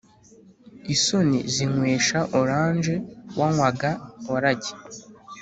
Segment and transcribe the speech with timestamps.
[0.93, 2.93] •isoni zinywesha orange
[3.39, 3.91] wanywaga
[4.31, 4.73] waragi